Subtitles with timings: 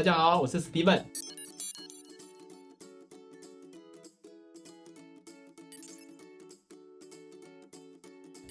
[0.00, 1.02] 大家好，我是 Steven。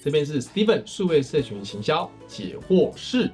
[0.00, 3.28] 这边是 Steven 数位社群行销解惑室，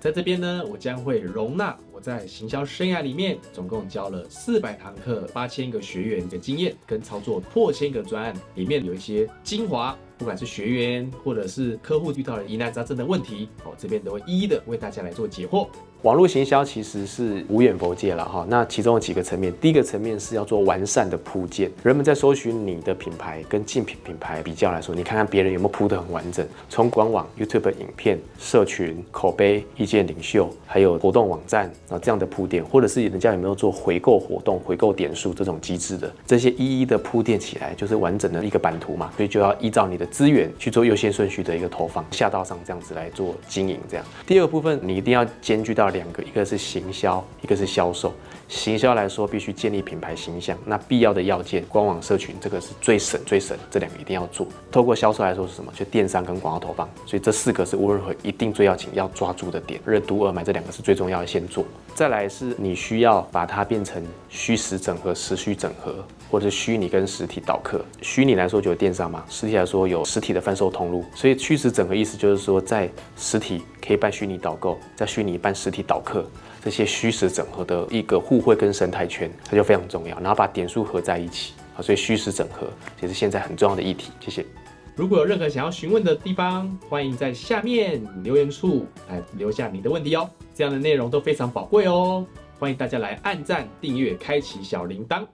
[0.00, 15.68] 在这边呢，我将会容纳我在行销生涯里面总共教了四百堂课、八千个学员的经验，跟操作破千个专案，里面有一些精华，不管是学员或者是客户遇到了疑难杂症的问题，我，这边都会一一的为大家来做解惑。
[16.02, 21.70] 网络行销其实是无远佛界了哈，那其中有几个层面，第一个层面是要做完善的铺件。
[21.82, 39.12] 人们在搜寻你的品牌跟竞品品牌比较来说，你看看别人有没有铺得很完整，从官网、YouTube 影片、社群、口碑、意见领袖，还有活动网站啊这样的铺垫，或者是人家有没有做回购活动、回购点数这种机制的，这些一一的铺垫起来，就是完整的一个版图嘛。
[39.18, 43.78] 所以就要依照你的资源去做优先顺序的一个投放，下道上这样子来做经营。
[43.86, 48.12] 这样，第二部分你一定要兼具到两个，一个是行销，一个是销售。
[48.48, 54.44] 行销来说，必须建立品牌形象，那必要的要件，官网、社群，这个是最省、最省，这两个一定要做。
[54.72, 55.72] 透过销售来说是什么？
[55.76, 56.88] 就电商跟广告投放。
[57.06, 61.64] 所以这四个是无论如何一定最要紧要抓住的点，热度、二买这两个是最重要的，先做。
[61.94, 67.84] 再来是你需要把它变成虚实整合、实虚整合，或者虚拟跟实体导客。
[68.02, 71.04] 虚拟来说就有电商嘛，实体来说有实体的贩售通路。
[71.14, 76.24] 所以虚实整合意思就是说，在实体可以办虚拟导购，在虚拟办实体导客。
[76.62, 80.16] 这些虚实整合的一个互惠跟生态圈，它就非常重要。
[80.20, 82.68] 然后把点数合在一起，啊，所以虚实整合
[83.02, 84.12] 也是现在很重要的议题。
[84.20, 84.46] 谢谢。
[84.94, 90.30] 如果有任何想要询问的地方，欢迎在下面留言处来留下你的问题哦。
[90.54, 92.24] 这样的内容都非常宝贵哦，
[92.60, 95.26] 欢迎大家来按赞、订阅、开启小铃铛。